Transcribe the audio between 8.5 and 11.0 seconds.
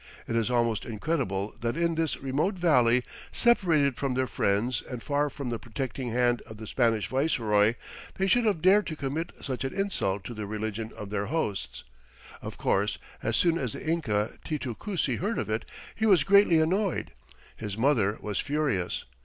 dared to commit such an insult to the religion